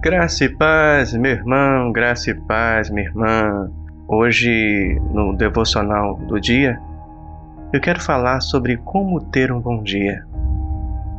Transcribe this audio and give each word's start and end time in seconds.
Graça 0.00 0.44
e 0.44 0.48
paz, 0.48 1.14
meu 1.14 1.32
irmão, 1.32 1.90
graça 1.90 2.30
e 2.30 2.34
paz, 2.34 2.90
minha 2.90 3.06
irmã. 3.06 3.70
Hoje, 4.06 5.00
no 5.10 5.34
devocional 5.34 6.16
do 6.28 6.38
dia, 6.38 6.78
eu 7.72 7.80
quero 7.80 8.00
falar 8.00 8.40
sobre 8.40 8.76
como 8.76 9.20
ter 9.20 9.50
um 9.50 9.58
bom 9.58 9.82
dia. 9.82 10.22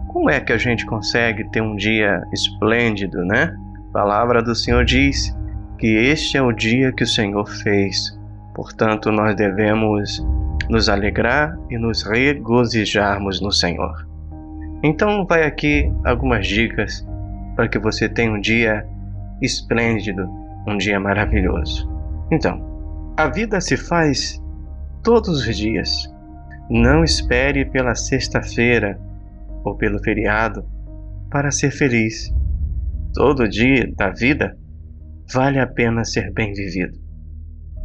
Como 0.07 0.29
é 0.29 0.39
que 0.39 0.53
a 0.53 0.57
gente 0.57 0.85
consegue 0.85 1.43
ter 1.49 1.59
um 1.59 1.75
dia 1.75 2.23
esplêndido, 2.31 3.25
né? 3.25 3.53
A 3.89 3.91
palavra 3.91 4.43
do 4.43 4.53
Senhor 4.53 4.85
diz 4.85 5.35
que 5.79 5.87
este 5.87 6.37
é 6.37 6.41
o 6.41 6.51
dia 6.51 6.93
que 6.93 7.03
o 7.03 7.07
Senhor 7.07 7.49
fez. 7.49 8.17
Portanto, 8.53 9.11
nós 9.11 9.35
devemos 9.35 10.25
nos 10.69 10.87
alegrar 10.87 11.57
e 11.69 11.77
nos 11.77 12.03
regozijarmos 12.03 13.41
no 13.41 13.51
Senhor. 13.51 14.07
Então, 14.83 15.25
vai 15.25 15.43
aqui 15.43 15.91
algumas 16.05 16.45
dicas 16.45 17.05
para 17.57 17.67
que 17.67 17.79
você 17.79 18.07
tenha 18.07 18.31
um 18.31 18.39
dia 18.39 18.87
esplêndido, 19.41 20.29
um 20.67 20.77
dia 20.77 20.99
maravilhoso. 20.99 21.89
Então, 22.31 23.13
a 23.17 23.27
vida 23.27 23.59
se 23.59 23.75
faz 23.75 24.39
todos 25.03 25.47
os 25.47 25.57
dias. 25.57 26.07
Não 26.69 27.03
espere 27.03 27.65
pela 27.65 27.95
sexta-feira 27.95 28.99
ou 29.65 29.75
pelo 29.75 29.97
feriado 30.03 30.63
para 31.31 31.49
ser 31.49 31.71
feliz. 31.71 32.31
Todo 33.15 33.49
dia 33.49 33.91
da 33.97 34.11
vida 34.11 34.55
vale 35.33 35.59
a 35.59 35.65
pena 35.65 36.05
ser 36.05 36.31
bem 36.31 36.53
vivido, 36.53 36.95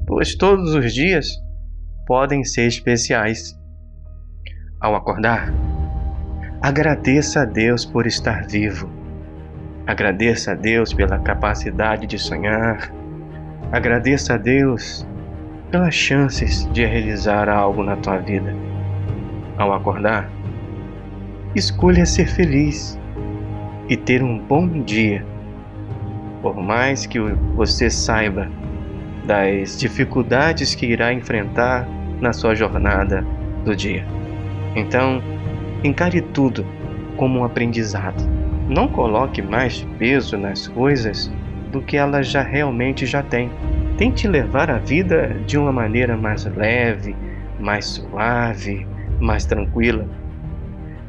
pois 0.07 0.35
todos 0.35 0.75
os 0.75 0.93
dias 0.93 1.29
podem 2.07 2.45
ser 2.45 2.66
especiais. 2.66 3.59
Ao 4.79 4.95
acordar, 4.95 5.51
agradeça 6.61 7.43
a 7.43 7.45
Deus 7.47 7.87
por 7.87 8.07
estar 8.07 8.46
vivo 8.46 9.02
Agradeça 9.85 10.52
a 10.52 10.55
Deus 10.55 10.95
pela 10.95 11.19
capacidade 11.19 12.07
de 12.07 12.16
sonhar. 12.16 12.93
Agradeça 13.73 14.35
a 14.35 14.37
Deus 14.37 15.05
pelas 15.73 15.93
chances 15.93 16.71
de 16.73 16.85
realizar 16.85 17.49
algo 17.49 17.83
na 17.83 17.97
tua 17.97 18.19
vida. 18.19 18.55
Ao 19.59 19.73
acordar, 19.73 20.30
escolha 21.57 22.07
ser 22.07 22.29
feliz 22.29 22.97
e 23.89 23.97
ter 23.97 24.23
um 24.23 24.39
bom 24.39 24.69
dia. 24.69 25.27
Por 26.41 26.57
mais 26.57 27.05
que 27.05 27.19
você 27.19 27.91
saiba 27.91 28.49
das 29.27 29.80
dificuldades 29.80 30.77
que 30.77 30.87
irá 30.87 31.13
enfrentar 31.13 31.89
na 32.21 32.33
sua 32.33 32.55
jornada 32.55 33.27
do 33.65 33.74
dia. 33.74 34.07
Então, 34.77 35.21
encare 35.83 36.21
tudo 36.21 36.65
como 37.17 37.41
um 37.41 37.45
aprendizado 37.45 38.41
não 38.73 38.88
coloque 38.88 39.42
mais 39.42 39.82
peso 39.98 40.37
nas 40.38 40.66
coisas 40.66 41.30
do 41.70 41.82
que 41.82 41.96
elas 41.96 42.28
já 42.28 42.42
realmente 42.42 43.04
já 43.04 43.23
têm. 43.23 43.51
Tente 43.98 44.26
levar 44.26 44.70
a 44.70 44.78
vida 44.78 45.28
de 45.46 45.59
uma 45.59 45.70
maneira 45.70 46.16
mais 46.16 46.45
leve, 46.45 47.15
mais 47.60 47.84
suave, 47.84 48.87
mais 49.20 49.45
tranquila. 49.45 50.06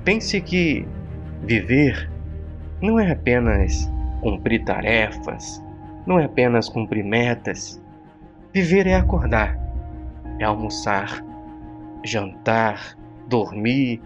Pense 0.04 0.40
que 0.42 0.86
viver 1.44 2.10
não 2.82 3.00
é 3.00 3.12
apenas 3.12 3.90
cumprir 4.22 4.64
tarefas, 4.66 5.64
não 6.06 6.20
é 6.20 6.26
apenas 6.26 6.68
cumprir 6.68 7.04
metas. 7.04 7.82
Viver 8.54 8.88
é 8.88 8.96
acordar, 8.96 9.58
é 10.38 10.44
almoçar, 10.44 11.24
jantar, 12.04 12.98
dormir. 13.28 14.02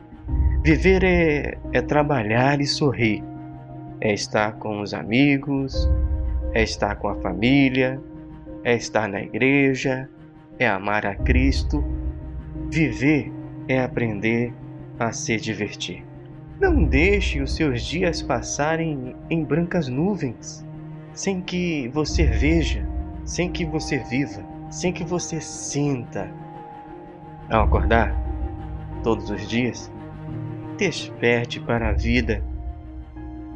Viver 0.64 1.04
é, 1.04 1.58
é 1.74 1.82
trabalhar 1.82 2.62
e 2.62 2.66
sorrir 2.66 3.24
é 4.02 4.14
estar 4.14 4.54
com 4.54 4.82
os 4.82 4.94
amigos, 4.94 5.90
é 6.54 6.64
estar 6.64 6.96
com 6.96 7.08
a 7.08 7.16
família, 7.16 8.02
é 8.64 8.76
estar 8.76 9.08
na 9.08 9.22
igreja, 9.22 10.10
é 10.60 10.68
amar 10.68 11.06
a 11.06 11.16
Cristo. 11.16 11.84
Viver 12.70 13.32
é 13.68 13.82
aprender 13.82 14.54
a 15.00 15.12
se 15.12 15.38
divertir. 15.38 16.04
Não 16.60 16.84
deixe 16.84 17.42
os 17.42 17.56
seus 17.56 17.84
dias 17.84 18.22
passarem 18.22 19.16
em 19.30 19.44
brancas 19.44 19.88
nuvens, 19.88 20.66
sem 21.14 21.42
que 21.42 21.88
você 21.90 22.26
veja, 22.26 22.88
sem 23.24 23.52
que 23.52 23.64
você 23.64 24.00
viva, 24.00 24.44
sem 24.70 24.92
que 24.92 25.04
você 25.04 25.40
sinta. 25.40 26.30
Ao 27.50 27.64
acordar, 27.64 28.16
todos 29.04 29.30
os 29.30 29.48
dias, 29.48 29.92
desperte 30.78 31.60
para 31.60 31.90
a 31.90 31.94
vida 31.94 32.44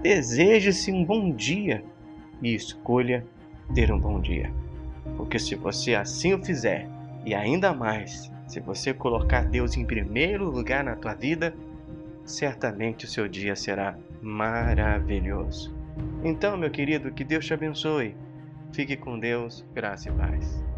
Deseje-se 0.01 0.91
um 0.91 1.05
bom 1.05 1.31
dia 1.31 1.83
e 2.41 2.55
escolha 2.55 3.23
ter 3.75 3.91
um 3.91 3.99
bom 3.99 4.19
dia. 4.19 4.51
Porque 5.15 5.37
se 5.37 5.53
você 5.53 5.93
assim 5.93 6.33
o 6.33 6.43
fizer, 6.43 6.89
e 7.23 7.35
ainda 7.35 7.71
mais, 7.71 8.31
se 8.47 8.59
você 8.59 8.95
colocar 8.95 9.45
Deus 9.45 9.77
em 9.77 9.85
primeiro 9.85 10.49
lugar 10.49 10.83
na 10.83 10.95
tua 10.95 11.13
vida, 11.13 11.53
certamente 12.25 13.05
o 13.05 13.07
seu 13.07 13.27
dia 13.27 13.55
será 13.55 13.95
maravilhoso. 14.21 15.71
Então, 16.23 16.57
meu 16.57 16.71
querido, 16.71 17.11
que 17.11 17.23
Deus 17.23 17.45
te 17.45 17.53
abençoe. 17.53 18.15
Fique 18.73 18.97
com 18.97 19.19
Deus, 19.19 19.63
graça 19.73 20.09
e 20.09 20.11
paz. 20.13 20.70